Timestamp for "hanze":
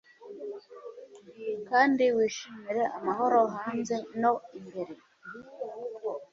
3.55-3.95